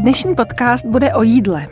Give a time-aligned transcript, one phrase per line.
[0.00, 1.66] Dnešní podcast bude o jídle.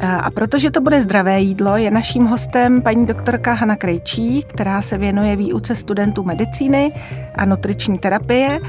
[0.00, 4.98] A protože to bude zdravé jídlo, je naším hostem paní doktorka Hana Krejčí, která se
[4.98, 6.92] věnuje výuce studentů medicíny
[7.34, 8.60] a nutriční terapie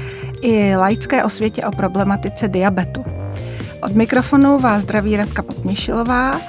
[0.42, 3.04] i laické osvětě o problematice diabetu.
[3.82, 6.40] Od mikrofonu vás zdraví Radka Popněšilová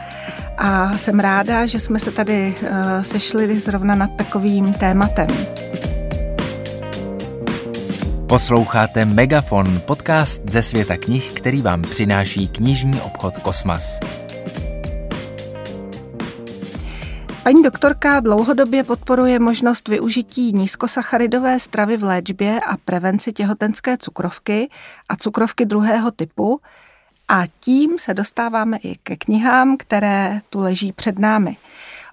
[0.57, 5.27] a jsem ráda, že jsme se tady eh, sešli zrovna nad takovým tématem.
[8.29, 13.99] Posloucháte Megafon, podcast ze světa knih, který vám přináší knižní obchod Kosmas.
[17.43, 24.69] Paní doktorka dlouhodobě podporuje možnost využití nízkosacharidové stravy v léčbě a prevenci těhotenské cukrovky
[25.09, 26.61] a cukrovky druhého typu
[27.27, 31.57] a tím se dostáváme i ke knihám, které tu leží před námi.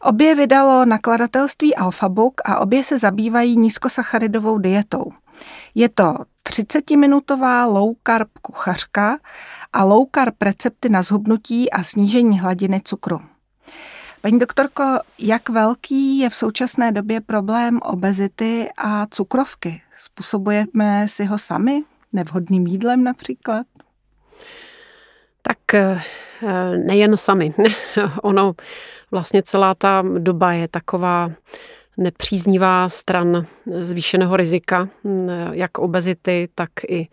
[0.03, 5.13] Obě vydalo nakladatelství Alfabook a obě se zabývají nízkosacharidovou dietou.
[5.75, 6.15] Je to
[6.49, 9.19] 30-minutová low carb kuchařka
[9.73, 13.21] a low carb recepty na zhubnutí a snížení hladiny cukru.
[14.21, 19.83] Paní doktorko, jak velký je v současné době problém obezity a cukrovky?
[19.99, 21.83] Způsobujeme si ho sami?
[22.13, 23.67] Nevhodným jídlem například?
[25.43, 26.01] Tak eh,
[26.77, 27.55] nejen sami.
[28.23, 28.53] ono
[29.11, 31.31] vlastně celá ta doba je taková
[31.97, 33.47] nepříznivá stran
[33.81, 34.89] zvýšeného rizika,
[35.53, 37.09] jak obezity, tak i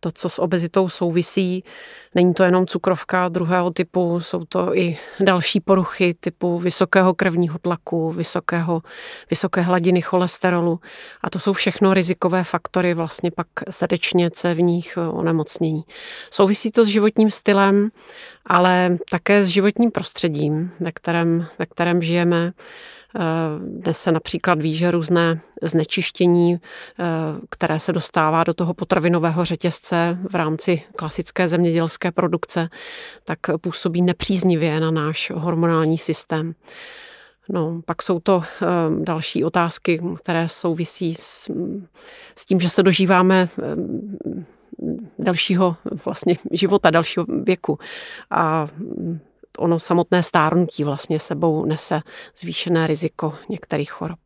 [0.00, 1.64] to, co s obezitou souvisí.
[2.14, 8.12] Není to jenom cukrovka druhého typu, jsou to i další poruchy typu vysokého krevního tlaku,
[8.12, 8.82] vysokého,
[9.30, 10.80] vysoké hladiny cholesterolu.
[11.22, 15.82] A to jsou všechno rizikové faktory vlastně pak srdečně cévních onemocnění.
[16.30, 17.90] Souvisí to s životním stylem,
[18.46, 22.52] ale také s životním prostředím, ve kterém, ve kterém žijeme
[23.58, 27.04] dnes se například ví, že různé znečištění, eh,
[27.50, 32.68] které se dostává do toho potravinového řetězce v rámci klasické zemědělské produkce,
[33.24, 36.54] tak působí nepříznivě na náš hormonální systém.
[37.48, 38.66] No, pak jsou to eh,
[39.04, 41.50] další otázky, které souvisí s,
[42.36, 43.62] s tím, že se dožíváme eh,
[45.18, 47.78] dalšího vlastně života, dalšího věku.
[48.30, 48.66] A
[49.58, 52.00] ono samotné stárnutí vlastně sebou nese
[52.38, 54.18] zvýšené riziko některých chorob.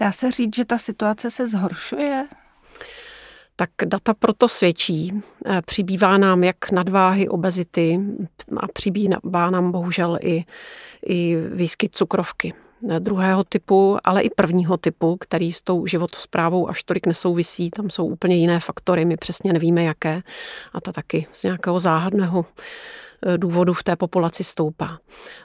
[0.00, 2.26] Dá se říct, že ta situace se zhoršuje?
[3.56, 5.22] Tak data proto svědčí.
[5.46, 8.00] Eh, přibývá nám jak nadváhy, obezity
[8.56, 10.44] a přibývá nám bohužel i,
[11.06, 12.54] i výskyt cukrovky
[12.98, 17.70] druhého typu, ale i prvního typu, který s tou životosprávou až tolik nesouvisí.
[17.70, 20.22] Tam jsou úplně jiné faktory, my přesně nevíme jaké.
[20.72, 22.44] A ta taky z nějakého záhadného
[23.36, 24.98] důvodů v té populaci stoupá.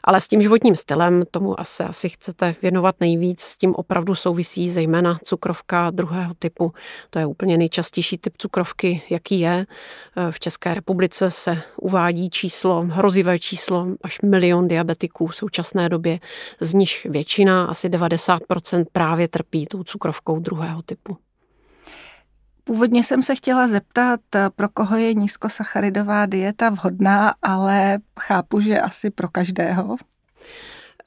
[0.04, 3.42] Ale s tím životním stylem tomu asi, asi chcete věnovat nejvíc.
[3.42, 6.74] S tím opravdu souvisí zejména cukrovka druhého typu.
[7.10, 9.66] To je úplně nejčastější typ cukrovky, jaký je.
[10.18, 16.20] Eh, v České republice se uvádí číslo, hrozivé číslo, až milion diabetiků v současné době.
[16.60, 21.18] Z nich většina, asi 90% právě trpí tou cukrovkou druhého typu.
[22.70, 24.20] Původně jsem se chtěla zeptat,
[24.56, 29.98] pro koho je nízkosacharidová dieta vhodná, ale chápu, že asi pro každého.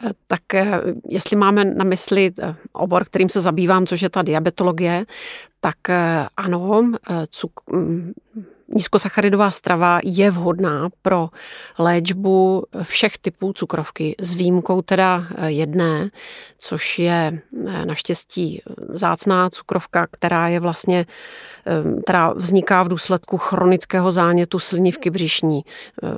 [0.07, 4.23] Eh, tak eh, jestli máme na mysli eh, obor, kterým se zabývám, což je ta
[4.23, 5.05] diabetologie,
[5.61, 5.77] tak
[6.37, 6.93] ano,
[7.31, 8.13] cuk, mm,
[8.69, 11.29] Nízkosacharidová strava je vhodná pro
[11.79, 16.11] léčbu všech typů cukrovky s výjimkou teda jedné,
[16.59, 17.41] což je
[17.85, 21.07] naštěstí zácná cukrovka, která je vlastně,
[22.03, 25.63] která vzniká v důsledku chronického zánětu slinivky břišní.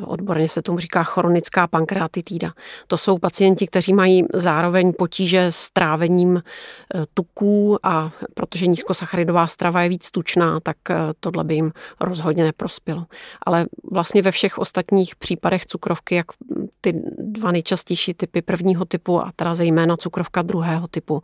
[0.04, 2.52] Odborně se tomu říká chronická pankreatitída.
[2.86, 6.42] To jsou pacienti, kteří mají zároveň potíže s trávením
[7.14, 10.76] tuků a protože nízkosacharidová strava je víc tučná, tak
[11.20, 13.06] tohle by jim rozhodně neprospělo.
[13.46, 16.26] Ale vlastně ve všech ostatních případech cukrovky, jak
[16.80, 21.22] ty dva nejčastější typy prvního typu a teda zejména cukrovka druhého typu,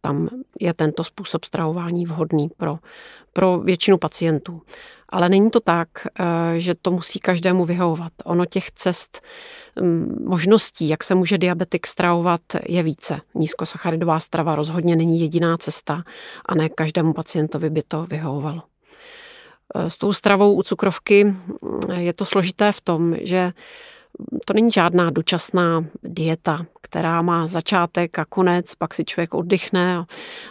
[0.00, 0.28] tam
[0.60, 2.78] je tento způsob stravování vhodný pro,
[3.32, 4.62] pro většinu pacientů.
[5.08, 6.24] Ale není to tak, eh,
[6.60, 8.12] že to musí každému vyhovovat.
[8.24, 9.20] Ono těch cest,
[9.80, 13.20] mm, možností, jak se může diabetik stravovat, je více.
[13.34, 16.02] Nízkosacharidová strava rozhodně není jediná cesta
[16.46, 18.62] a ne každému pacientovi by to vyhovovalo.
[19.88, 21.34] S tou stravou u cukrovky mm,
[21.96, 23.52] je to složité v tom, že
[24.44, 30.04] to není žádná dočasná dieta, která má začátek a konec, pak si člověk oddychne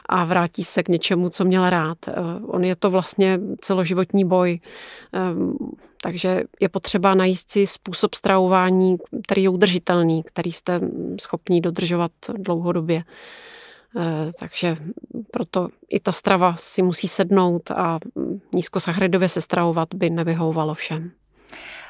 [0.09, 1.97] a vrátí se k něčemu, co měl rád.
[2.07, 2.13] Eh,
[2.47, 4.59] on je to vlastně celoživotní boj,
[5.13, 5.57] ehm,
[6.01, 10.81] takže je potřeba najít si způsob stravování, který je udržitelný, který jste
[11.21, 13.03] schopni dodržovat dlouhodobě.
[13.97, 14.77] Eh, takže
[15.31, 17.99] proto i ta strava si musí sednout a
[18.53, 21.11] nízkosacharidově se stravovat by nevyhovovalo všem.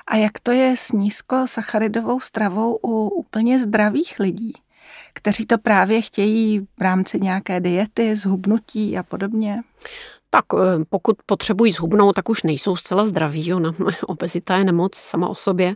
[0.07, 4.53] A jak to je s nízkosacharidovou stravou u úplně zdravých lidí,
[5.13, 9.63] kteří to právě chtějí v rámci nějaké diety, zhubnutí a podobně?
[10.29, 13.53] Tak eh, pokud potřebují zhubnout, tak už nejsou zcela zdraví.
[13.53, 13.71] Ona,
[14.07, 15.75] obezita je nemoc sama o sobě.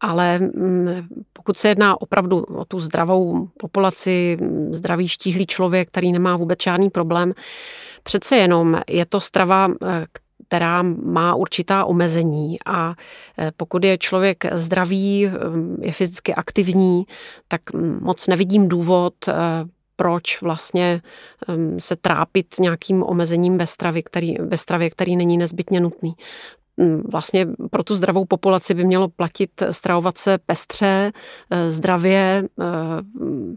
[0.00, 0.88] Ale mm,
[1.32, 6.62] pokud se jedná opravdu o tu zdravou populaci, mm, zdravý štíhlý člověk, který nemá vůbec
[6.62, 7.32] žádný problém,
[8.02, 10.06] přece jenom je to strava, eh,
[10.48, 12.94] která má určitá omezení a
[13.38, 15.30] eh, pokud je člověk zdravý,
[15.80, 17.04] je fyzicky aktivní,
[17.48, 19.14] tak mm, moc nevidím důvod,
[20.00, 21.02] proč vlastně
[21.78, 26.14] se trápit nějakým omezením ve stravě, který, ve stravě, který není nezbytně nutný.
[26.76, 31.12] Mm, vlastně pro tu zdravou populaci by mělo platit stravovat se pestře,
[31.50, 32.64] eh, zdravě, eh,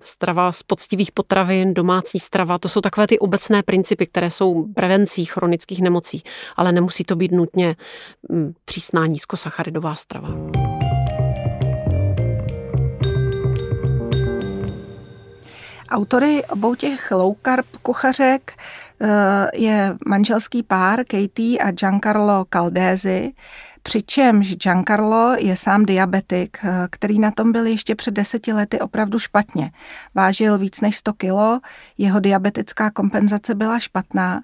[0.03, 2.57] strava z poctivých potravin, domácí strava.
[2.57, 6.23] To jsou takové ty obecné principy, které jsou prevencí chronických nemocí,
[6.55, 7.75] ale nemusí to být nutně
[8.29, 10.29] mm, přísná nízkosacharidová strava.
[15.93, 18.53] Autory obou těch low carb kuchařek
[19.01, 19.07] eh,
[19.53, 23.33] je manželský pár Katie a Giancarlo Caldesi,
[23.83, 29.19] přičemž Giancarlo je sám diabetik, eh, který na tom byl ještě před deseti lety opravdu
[29.19, 29.71] špatně.
[30.15, 31.59] Vážil víc než 100 kilo,
[31.97, 34.41] jeho diabetická kompenzace byla špatná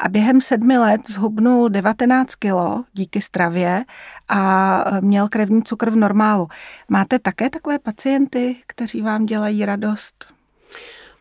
[0.00, 3.84] a během sedmi let zhubnul 19 kilo díky stravě
[4.28, 6.48] a eh, měl krevní cukr v normálu.
[6.88, 10.41] Máte také takové pacienty, kteří vám dělají radost?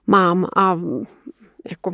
[0.07, 0.79] Mám a
[1.69, 1.93] jako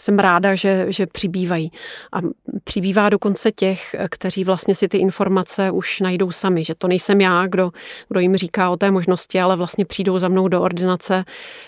[0.00, 1.72] jsem ráda, že, že přibývají.
[2.12, 2.18] A
[2.64, 7.46] přibývá dokonce těch, kteří vlastně si ty informace už najdou sami, že to nejsem já,
[7.46, 7.70] kdo,
[8.08, 11.24] kdo jim říká o té možnosti, ale vlastně přijdou za mnou do ordinace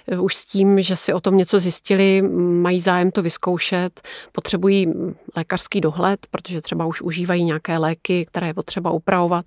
[0.09, 4.01] eh, už s tím, že si o tom něco zjistili, mají zájem to vyzkoušet,
[4.33, 4.93] potřebují
[5.37, 9.47] lékařský dohled, protože třeba už užívají nějaké léky, které je potřeba upravovat.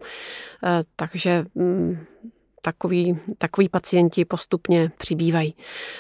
[0.64, 1.98] Eh, takže mm,
[2.62, 5.56] takový, takový pacienti postupně přibývají.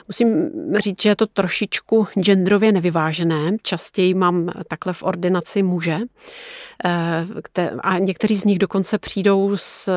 [0.07, 3.51] Musím říct, že je to trošičku genderově nevyvážené.
[3.61, 5.99] Častěji mám takhle v ordinaci muže
[6.85, 9.89] eh, a někteří z nich dokonce přijdou s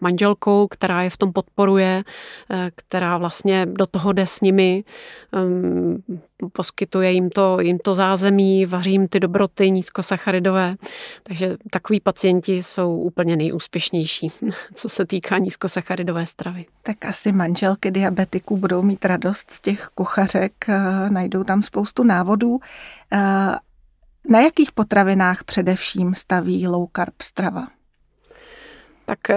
[0.00, 2.04] manželkou, která je v tom podporuje,
[2.50, 4.84] eh, která vlastně do toho jde s nimi,
[5.32, 6.02] ehm,
[6.52, 10.76] poskytuje jim to, jim to zázemí, vaří jim ty dobroty nízkosacharidové.
[11.22, 14.28] Takže takový pacienti jsou úplně nejúspěšnější,
[14.74, 16.66] co se týká nízkosacharidové stravy.
[16.82, 22.58] Tak asi manželky diabetiků budou mít radost z těch kuchařek, eh, najdou tam spoustu návodů.
[23.12, 23.18] Eh,
[24.30, 27.66] na jakých potravinách především staví low carb strava?
[29.06, 29.36] Tak eh,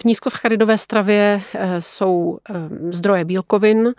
[0.00, 2.54] v nízkosacharidové stravě eh, jsou eh,
[2.92, 3.94] zdroje bílkovin,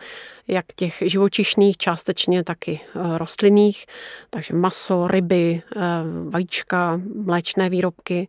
[0.48, 3.86] jak těch živočišných, částečně taky eh, rostlinných,
[4.30, 5.62] takže maso, ryby,
[6.30, 8.28] vajíčka, mléčné výrobky,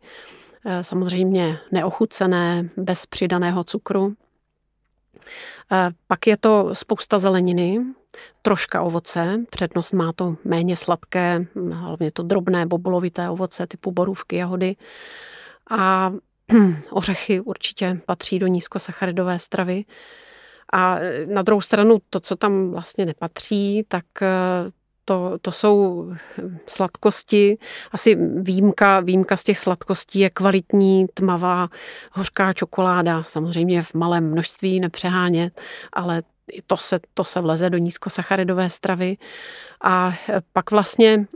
[0.83, 4.15] samozřejmě neochucené, bez přidaného cukru.
[6.07, 7.81] Pak je to spousta zeleniny,
[8.43, 14.77] troška ovoce, přednost má to méně sladké, hlavně to drobné bobolovité ovoce typu borůvky, jahody.
[15.71, 16.13] A
[16.91, 19.85] Ořechy určitě patří do nízkosacharidové stravy.
[20.73, 24.29] A e, na druhou stranu to, co tam vlastně nepatří, tak e,
[25.05, 26.07] to, to jsou
[26.67, 27.59] sladkosti.
[27.93, 31.69] Asi výjimka, výjimka z těch sladkostí je kvalitní, tmavá,
[32.13, 33.23] hořká čokoláda.
[33.23, 35.61] Samozřejmě v malém množství, nepřehánět,
[35.93, 36.23] ale
[36.67, 39.17] to se, to se vleze do nízkosacharidové stravy.
[39.81, 41.27] A e, pak vlastně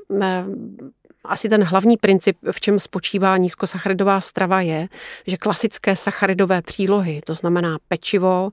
[1.25, 4.89] asi ten hlavní princip, v čem spočívá nízkosacharidová strava, je,
[5.27, 8.51] že klasické sacharidové přílohy, to znamená pečivo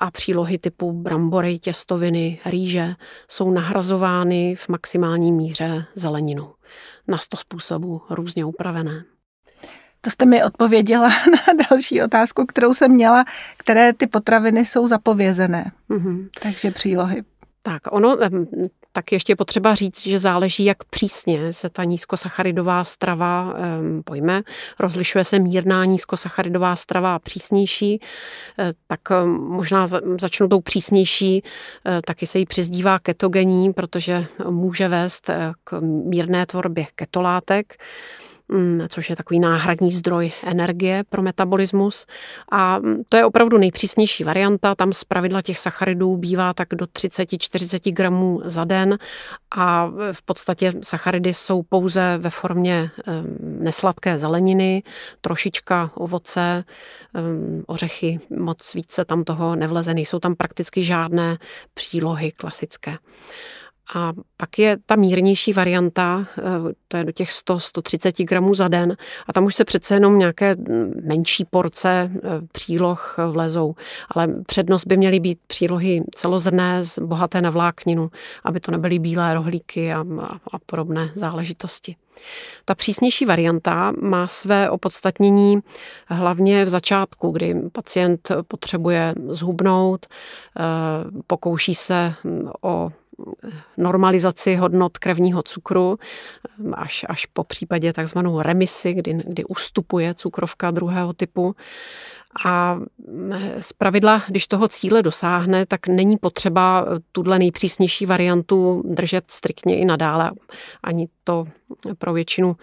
[0.00, 2.94] a přílohy typu brambory, těstoviny, rýže,
[3.28, 6.54] jsou nahrazovány v maximální míře zeleninou.
[7.08, 9.04] Na sto způsobů různě upravené.
[10.00, 11.08] To jste mi odpověděla
[11.48, 13.24] na další otázku, kterou jsem měla,
[13.56, 15.72] které ty potraviny jsou zapovězené.
[15.90, 16.28] Mm-hmm.
[16.42, 17.22] Takže přílohy.
[17.66, 18.18] Tak, ono,
[18.92, 23.54] tak ještě potřeba říct, že záleží, jak přísně se ta nízkosacharidová strava
[24.04, 24.42] pojme.
[24.80, 28.00] Rozlišuje se mírná nízkosacharidová strava a přísnější, e,
[28.86, 29.00] tak
[29.36, 29.86] možná
[30.20, 31.42] začnu tou přísnější, e,
[32.06, 37.76] taky se jí přizdívá ketogení, protože může vést e, k mírné tvorbě ketolátek.
[38.48, 42.06] Mm, což je takový náhradní zdroj energie pro metabolismus.
[42.52, 44.74] A mm, to je opravdu nejpřísnější varianta.
[44.74, 48.98] Tam z pravidla těch sacharidů bývá tak do 30-40 gramů za den
[49.50, 52.90] a v podstatě sacharidy jsou pouze ve formě
[53.40, 54.82] nesladké zeleniny,
[55.20, 56.64] trošička ovoce,
[57.66, 61.38] ořechy, moc více tam toho nevleze, nejsou tam prakticky žádné
[61.74, 62.98] přílohy klasické.
[63.94, 66.42] A pak je ta mírnější varianta, eh,
[66.88, 70.56] to je do těch 100-130 gramů za den a tam už se přece jenom nějaké
[71.02, 72.20] menší porce eh,
[72.52, 73.74] příloh vlezou.
[74.10, 78.10] Ale přednost by měly být přílohy celozrné, bohaté na vlákninu,
[78.44, 81.96] aby to nebyly bílé rohlíky a, a, a podobné záležitosti.
[82.64, 85.58] Ta přísnější varianta má své opodstatnění
[86.06, 90.60] hlavně v začátku, kdy pacient potřebuje zhubnout, eh,
[91.26, 92.14] pokouší se
[92.62, 92.90] o
[93.76, 95.98] normalizaci hodnot krevního cukru
[96.72, 101.56] až, až po případě takzvanou remisi, kdy, kdy ustupuje cukrovka druhého typu.
[102.46, 102.78] A
[103.60, 109.84] z pravidla, když toho cíle dosáhne, tak není potřeba tuhle nejpřísnější variantu držet striktně i
[109.84, 110.30] nadále.
[110.82, 111.44] Ani to
[111.98, 112.56] pro většinu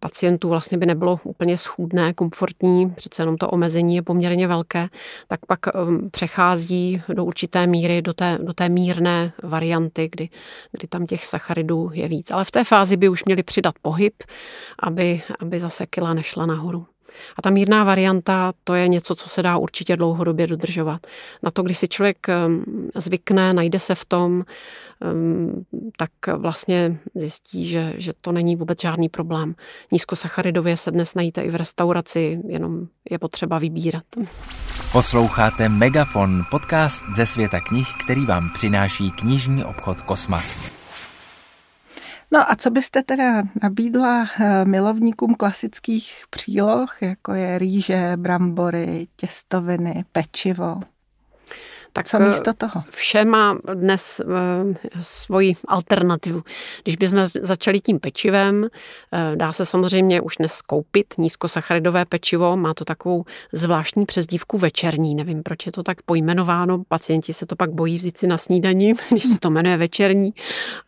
[0.00, 4.88] pacientů vlastně by nebylo úplně schůdné, komfortní, přece jenom to omezení je poměrně velké,
[5.28, 5.72] tak pak eh,
[6.10, 10.28] přechází do určité míry do té, do té mírné varianty, kdy,
[10.72, 12.30] kdy tam těch sacharidů je víc.
[12.30, 14.14] Ale v té fázi by už měli přidat pohyb,
[14.82, 16.86] aby, aby zase kila nešla nahoru.
[17.36, 21.06] A ta mírná varianta, to je něco, co se dá určitě dlouhodobě dodržovat.
[21.42, 22.26] Na to, když si člověk
[22.94, 24.44] zvykne, najde se v tom,
[25.96, 29.54] tak vlastně zjistí, že, že to není vůbec žádný problém.
[29.92, 34.04] Nízkosacharidově se dnes najíte i v restauraci, jenom je potřeba vybírat.
[34.92, 40.77] Posloucháte Megafon, podcast ze světa knih, který vám přináší knižní obchod Kosmas.
[42.32, 50.04] No a co byste teda nabídla eh, milovníkům klasických příloh, jako je rýže, brambory, těstoviny,
[50.12, 50.80] pečivo?
[51.92, 52.82] Tak Co místo toho?
[52.90, 56.42] Vše má dnes uh, svoji alternativu.
[56.82, 62.74] Když bychom začali tím pečivem, uh, dá se samozřejmě už dnes koupit nízkosacharidové pečivo, má
[62.74, 67.70] to takovou zvláštní přezdívku večerní, nevím, proč je to tak pojmenováno, pacienti se to pak
[67.70, 70.34] bojí vzít si na snídaní, když se to jmenuje večerní,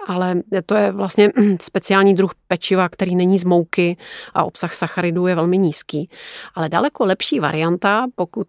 [0.07, 0.35] ale
[0.67, 3.97] to je vlastně speciální druh pečiva, který není z mouky
[4.35, 6.11] a obsah sacharidů je velmi nízký.
[6.55, 8.47] Ale daleko lepší varianta, pokud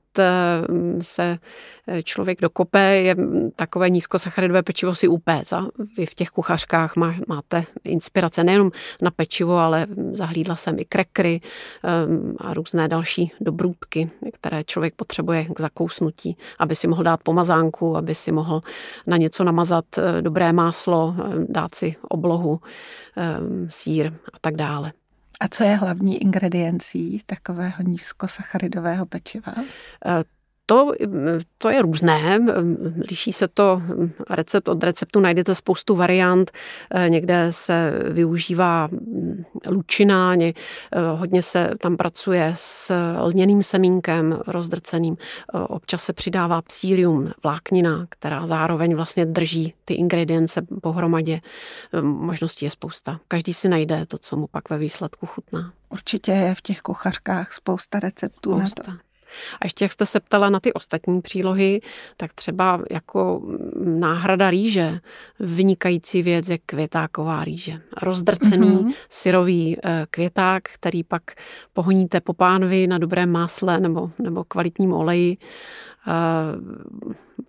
[1.01, 1.37] se
[2.03, 3.15] člověk dokope, je
[3.55, 5.53] takové nízkosacharidové pečivo si upéct.
[5.53, 5.67] A
[5.97, 8.71] vy v těch kuchařkách má, máte inspirace nejenom
[9.01, 11.41] na pečivo, ale zahlídla jsem i krekry
[11.83, 17.97] ehm, a různé další dobrůdky, které člověk potřebuje k zakousnutí, aby si mohl dát pomazánku,
[17.97, 18.61] aby si mohl
[19.07, 22.59] na něco namazat eh, dobré máslo, ehm, dát si oblohu,
[23.15, 24.91] ehm, sír a tak dále.
[25.41, 29.53] A co je hlavní ingrediencí takového nízkosacharidového pečiva?
[30.71, 30.91] To,
[31.57, 32.39] to je různé,
[33.09, 33.81] liší se to
[34.29, 36.51] recept od receptu, najdete spoustu variant,
[37.07, 38.89] někde se využívá
[39.69, 40.35] lučina,
[41.15, 45.17] hodně se tam pracuje s lněným semínkem rozdrceným,
[45.67, 51.41] občas se přidává psílium, vláknina, která zároveň vlastně drží ty ingredience pohromadě.
[52.01, 53.19] Možností je spousta.
[53.27, 55.73] Každý si najde to, co mu pak ve výsledku chutná.
[55.89, 58.83] Určitě je v těch kuchařkách spousta receptů spousta.
[58.87, 59.10] na to.
[59.61, 61.81] A ještě jak jste se ptala na ty ostatní přílohy,
[62.17, 63.41] tak třeba jako
[63.85, 64.99] náhrada rýže,
[65.39, 67.81] vynikající věc je květáková rýže.
[68.01, 68.93] Rozdrcený mm-hmm.
[69.09, 71.21] syrový eh, květák, který pak
[71.73, 75.37] pohoníte po pánvi na dobrém másle nebo, nebo kvalitním oleji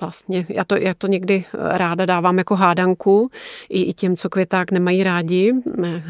[0.01, 3.31] vlastně, já to, já to někdy ráda dávám jako hádanku
[3.69, 5.55] i, i těm, co květák nemají rádi.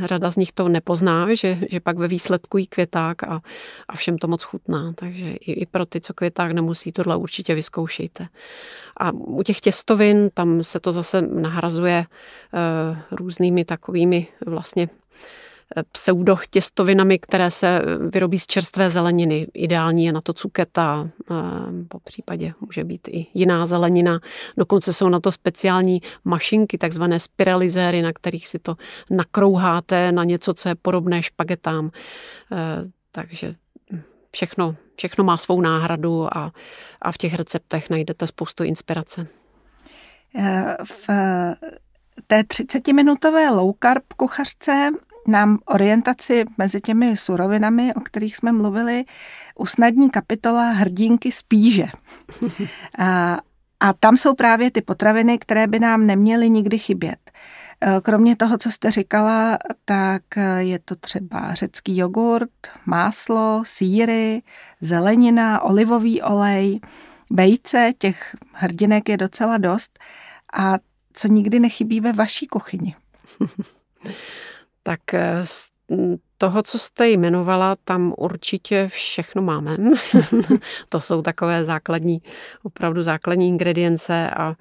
[0.05, 3.41] Řada z nich to nepozná, že, že pak ve výsledku jí květák a,
[3.89, 4.93] a všem to moc chutná.
[4.95, 8.29] Takže i, i pro ty, co květák nemusí, tohle určitě vyzkoušejte.
[8.97, 14.89] A u těch těstovin, tam se to zase nahrazuje uh, různými takovými vlastně
[15.93, 19.47] pseudotěstovinami, které se vyrobí z čerstvé zeleniny.
[19.55, 21.09] Ideální je na to cuketa,
[21.89, 24.21] po případě může být i jiná zelenina.
[24.57, 28.77] Dokonce jsou na to speciální mašinky, takzvané spiralizéry, na kterých si to
[29.11, 31.91] nakrouháte na něco, co je podobné špagetám.
[32.53, 33.55] E, takže
[34.33, 36.53] všechno, všechno má svou náhradu a,
[37.03, 39.27] a v těch receptech najdete spoustu inspirace.
[40.39, 41.09] E, v
[42.27, 44.91] té 30-minutové low carb kuchařce
[45.29, 49.05] nám orientaci mezi těmi surovinami, o kterých jsme mluvili,
[49.55, 51.87] usnadní kapitola Hrdinky spíže.
[52.99, 53.39] A,
[53.81, 57.31] a tam jsou právě ty potraviny, které by nám neměly nikdy chybět.
[57.81, 60.23] E, kromě toho, co jste říkala, tak
[60.59, 62.51] je to třeba řecký jogurt,
[62.87, 64.43] máslo, síry,
[64.81, 66.81] zelenina, olivový olej,
[67.31, 69.99] bejce, těch hrdinek je docela dost.
[70.55, 70.79] A
[71.13, 72.95] co nikdy nechybí ve vaší kuchyni?
[74.83, 75.45] tak eh,
[76.39, 79.77] toho, co jste jmenovala, tam určitě všechno máme.
[80.89, 82.23] to jsou takové základní,
[82.63, 84.55] opravdu základní ingredience a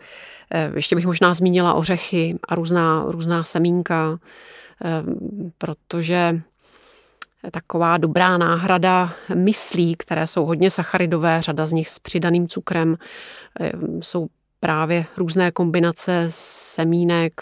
[0.52, 4.20] eh, ještě bych možná zmínila ořechy a různá, různá semínka,
[4.86, 5.04] eh,
[5.58, 6.42] protože
[7.52, 12.98] taková dobrá náhrada myslí, které jsou hodně sacharidové, řada z nich s přidaným cukrem,
[14.02, 14.28] jsou
[14.62, 17.42] právě různé kombinace semínek,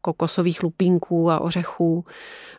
[0.00, 2.04] kokosových lupínků a ořechů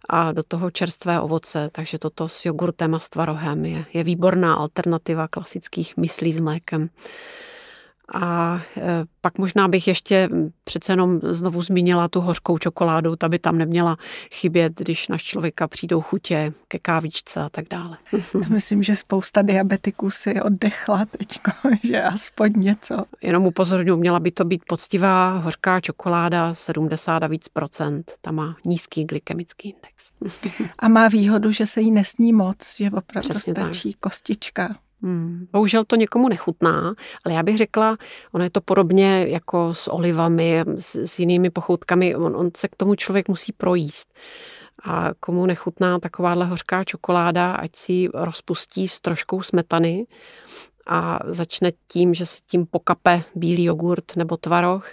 [0.10, 1.70] a do toho čerstvé ovoce.
[1.72, 6.90] Takže toto s jogurtem a s tvarohem je, je výborná alternativa klasických myslí s mlékem.
[8.14, 8.82] A e,
[9.22, 10.30] pak možná bych ještě
[10.64, 13.98] přece jenom znovu zmínila tu hořkou čokoládu, ta by tam neměla
[14.34, 17.98] chybět, když na člověka přijdou chutě ke kávičce a tak dále.
[18.50, 21.40] Myslím, že spousta diabetiků si oddechla teď,
[21.84, 23.06] že aspoň něco.
[23.22, 28.12] Jenom upozorňuji, měla by to být poctivá hořká čokoláda 70 a víc procent.
[28.22, 30.12] Ta má nízký glykemický index.
[30.80, 34.00] A má výhodu, že se jí nesní moc, že opravdu Přesně stačí tak.
[34.00, 34.76] kostička.
[35.02, 35.48] Hmm.
[35.52, 36.94] Bohužel to někomu nechutná,
[37.26, 37.98] ale já bych řekla,
[38.32, 42.76] ono je to podobně jako s olivami, s, s jinými pochoutkami, on, on se k
[42.76, 44.14] tomu člověk musí projíst.
[44.84, 50.08] A komu nechutná takováhle hořká čokoláda, ať si rozpustí s troškou smetany
[50.88, 54.90] a začne tím, že se tím pokape bílý jogurt nebo tvaroh,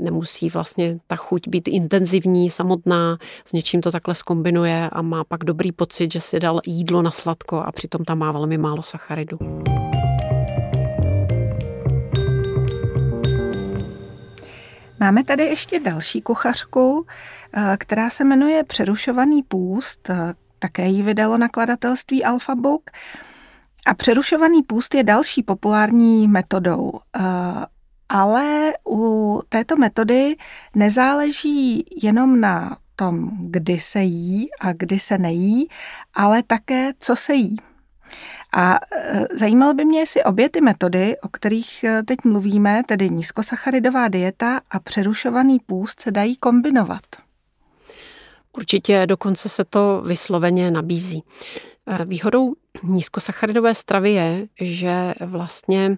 [0.00, 5.44] nemusí vlastně ta chuť být intenzivní, samotná, s něčím to takhle skombinuje a má pak
[5.44, 9.38] dobrý pocit, že si dal jídlo na sladko a přitom tam má velmi málo sacharidu.
[15.00, 17.06] Máme tady ještě další kuchařku,
[17.52, 20.10] eh, která se jmenuje Přerušovaný půst.
[20.10, 22.90] Eh, také ji vydalo nakladatelství Alpha Book.
[23.86, 26.92] A přerušovaný půst je další populární metodou
[28.12, 30.36] ale u této metody
[30.74, 35.68] nezáleží jenom na tom, kdy se jí a kdy se nejí,
[36.14, 37.56] ale také, co se jí.
[38.56, 43.10] A e, zajímalo by mě, jestli obě ty metody, o kterých e, teď mluvíme, tedy
[43.10, 47.02] nízkosacharidová dieta a přerušovaný půst, se dají kombinovat.
[48.52, 51.22] Určitě dokonce se to vysloveně nabízí.
[51.86, 55.96] E, výhodou nízkosacharidové stravy je, že vlastně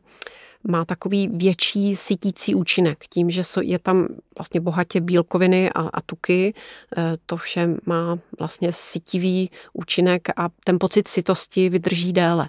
[0.68, 2.98] má takový větší sytící účinek.
[3.10, 6.54] Tím, že je tam vlastně bohatě bílkoviny a, a tuky,
[6.96, 12.48] eh, to vše má vlastně sytivý účinek a ten pocit sytosti vydrží déle.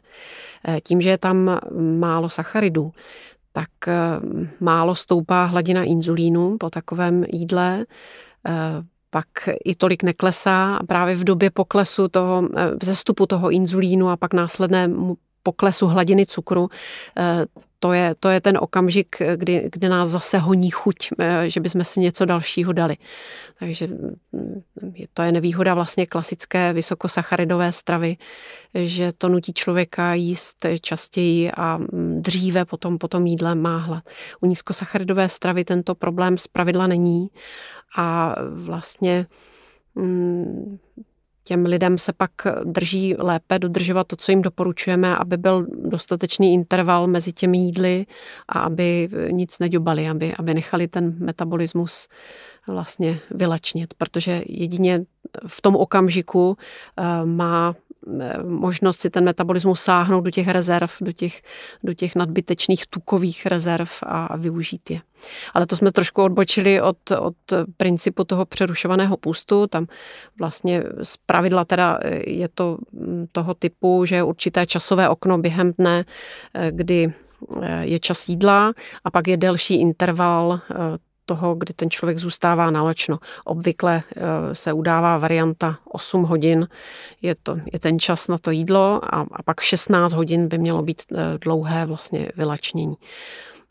[0.67, 1.60] Eh, tím, že je tam
[1.99, 2.91] málo sacharidů,
[3.54, 3.93] tak eh,
[4.60, 7.86] málo stoupá hladina inzulínu po takovém jídle,
[9.10, 9.28] pak
[9.65, 12.49] i tolik neklesá a právě v době poklesu toho,
[12.82, 16.70] vzestupu toho inzulínu a pak následnému poklesu hladiny cukru,
[17.18, 17.46] eh,
[17.80, 21.84] to je, to je ten okamžik, kdy, kdy nás zase honí chuť, eh, že bychom
[21.84, 22.98] si něco dalšího dali.
[23.60, 24.62] Takže mm,
[25.14, 28.18] to je nevýhoda vlastně klasické vysokosacharidové stravy,
[28.74, 34.04] že to nutí člověka jíst častěji a mm, dříve potom, potom jídle má hlad.
[34.42, 37.30] U nízkosacharidové stravy tento problém zpravidla není
[37.98, 39.28] a vlastně
[39.96, 40.78] mm,
[41.48, 42.32] těm lidem se pak
[42.64, 48.06] drží lépe dodržovat to, co jim doporučujeme, aby byl dostatečný interval mezi těmi jídly
[48.50, 52.08] a aby nic neďobali, aby, aby nechali ten metabolismus
[52.67, 55.06] vlastně vylačnit, protože jedině
[55.47, 56.58] v tom okamžiku
[56.97, 57.75] eh, má
[58.21, 61.41] Eh, možnost si ten metabolismus sáhnout do těch rezerv, do těch,
[61.84, 65.01] do těch nadbytečných tukových rezerv a, a využít je.
[65.54, 67.36] Ale to jsme trošku odbočili od, od
[67.78, 69.67] principu toho přerušovaného půstu.
[69.67, 69.88] Tam
[70.39, 75.71] vlastně z pravidla teda je to mm, toho typu, že je určité časové okno během
[75.71, 76.06] dne,
[76.54, 77.13] eh, kdy
[77.62, 78.73] eh, je čas jídla
[79.04, 80.60] a pak je delší interval
[81.26, 83.20] toho, kdy ten člověk zůstává nalečno.
[83.44, 84.22] Obvykle eh,
[84.56, 86.68] se udává varianta 8 hodin,
[87.22, 90.82] je, to, je ten čas na to jídlo a, a pak 16 hodin by mělo
[90.82, 92.96] být eh, dlouhé vlastně vylačnění.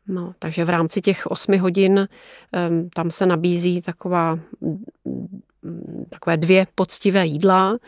[0.09, 2.09] No, takže v rámci těch 8 hodin
[2.95, 4.39] tam se nabízí taková
[6.09, 7.79] takové dvě poctivé jídla.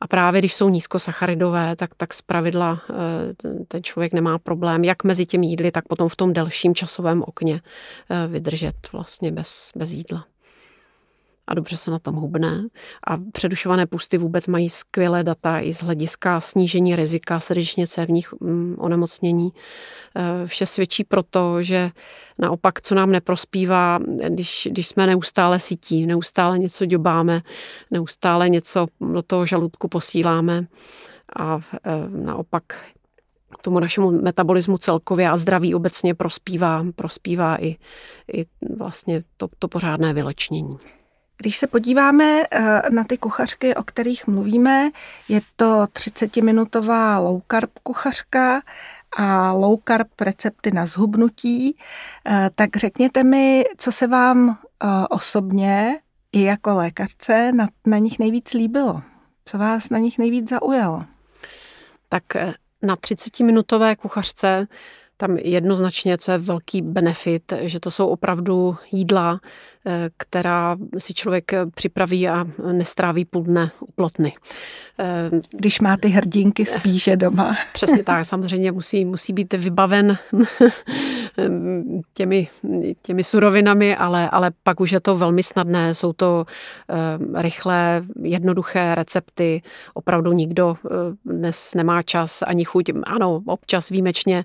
[0.00, 5.04] A právě když jsou nízkosacharidové, tak, tak z pravidla eh, ten člověk nemá problém, jak
[5.04, 7.60] mezi těmi jídly, tak potom v tom delším časovém okně
[8.10, 10.24] eh, vydržet vlastně bez, bez jídla
[11.46, 12.68] a dobře se na tom hubne.
[13.06, 18.76] A předušované pusty vůbec mají skvělé data i z hlediska snížení rizika srdečně cévních mm,
[18.78, 19.52] onemocnění.
[20.16, 21.90] E, vše svědčí proto, že
[22.38, 27.42] naopak, co nám neprospívá, když, když jsme neustále sítí, neustále něco děbáme,
[27.90, 30.66] neustále něco do toho žaludku posíláme
[31.38, 32.64] a e, naopak
[33.62, 37.76] tomu našemu metabolismu celkově a zdraví obecně prospívá, prospívá i,
[38.32, 40.76] i vlastně to, to pořádné vylečnění.
[41.38, 44.90] Když se podíváme eh, na ty kuchařky, o kterých mluvíme,
[45.28, 48.62] je to 30-minutová low carb kuchařka
[49.16, 51.76] a low carb recepty na zhubnutí.
[52.26, 55.98] Eh, tak řekněte mi, co se vám eh, osobně
[56.32, 59.02] i jako lékařce na, na nich nejvíc líbilo?
[59.44, 61.04] Co vás na nich nejvíc zaujalo?
[62.08, 62.24] Tak
[62.82, 64.66] na 30-minutové kuchařce
[65.16, 69.40] tam jednoznačně, co je velký benefit, že to jsou opravdu jídla,
[69.88, 74.32] Eh, která si člověk připraví a nestráví půl dne u plotny.
[74.98, 77.56] Eh, Když má ty hrdinky spíše doma.
[77.72, 80.18] Přesně tak, samozřejmě musí, musí být vybaven
[82.14, 82.48] těmi,
[83.02, 86.46] těmi surovinami, ale, ale pak už je to velmi snadné, jsou to
[86.90, 89.62] eh, rychlé, jednoduché recepty,
[89.94, 90.76] opravdu nikdo
[91.24, 92.90] dnes nemá čas ani chuť.
[93.04, 94.44] Ano, občas výjimečně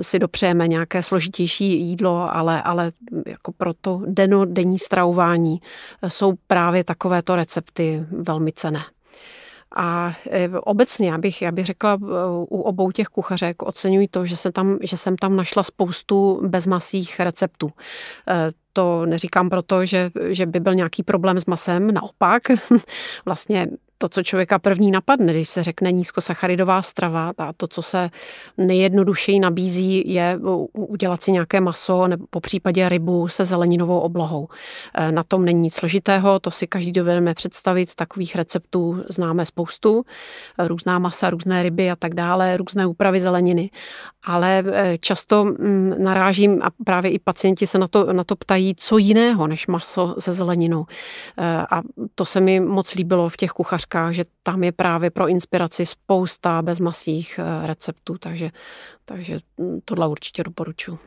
[0.00, 2.92] si dopřejeme nějaké složitější jídlo, ale, ale
[3.26, 5.60] jako pro to deno denní stravování
[6.08, 8.84] jsou právě takovéto recepty velmi cené.
[9.76, 11.96] A e, obecně, já bych, já bych řekla, e,
[12.48, 17.20] u obou těch kuchařek oceňuji to, že jsem tam, že jsem tam našla spoustu bezmasých
[17.20, 17.70] receptů.
[18.28, 22.42] E, to neříkám proto, že, že by byl nějaký problém s masem, naopak.
[23.24, 23.66] Vlastně
[24.04, 28.10] to, co člověka první napadne, když se řekne nízkosacharidová strava, a to, co se
[28.58, 30.38] nejjednodušeji nabízí, je
[30.72, 34.48] udělat si nějaké maso nebo po případě rybu se zeleninovou oblohou.
[34.94, 40.04] E, na tom není nic složitého, to si každý dovedeme představit, takových receptů známe spoustu,
[40.58, 43.70] různá masa, různé ryby a tak dále, různé úpravy zeleniny.
[44.24, 48.74] Ale e, často mm, narážím a právě i pacienti se na to, na to ptají,
[48.74, 50.86] co jiného než maso se zeleninou.
[51.38, 51.82] E, a
[52.14, 55.86] to se mi moc líbilo v těch kuchařkách knížkách, že tam je právě pro inspiraci
[55.86, 58.50] spousta bezmasých eh, receptů, takže,
[59.04, 60.98] takže hm, tohle určitě doporučuji.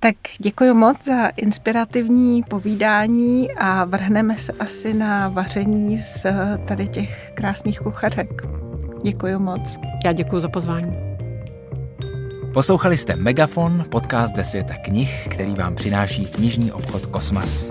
[0.00, 6.88] Tak děkuji moc za inspirativní povídání a vrhneme se asi na vaření z eh, tady
[6.88, 8.42] těch krásných kuchařek.
[9.02, 9.78] Děkuji moc.
[10.04, 10.96] Já děkuji za pozvání.
[12.54, 17.68] Poslouchali jste Megafon, podcast ze světa knih, který vám přináší knižní obchod Kosmas.